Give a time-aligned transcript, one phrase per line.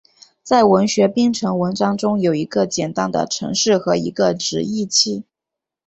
[0.41, 5.25] 在文学编程文章中有一个简单的程式和一个直译器。